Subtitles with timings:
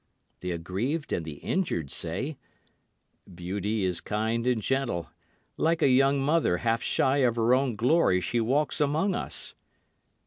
[0.39, 2.39] The aggrieved and the injured say,
[3.31, 5.09] "Beauty is kind and gentle.
[5.57, 9.53] Like a young mother half shy of her own glory she walks among us."